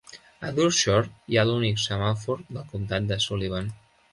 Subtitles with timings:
[0.47, 3.71] A Dushore hi ha l'únic semàfor del comtat de Sullivan.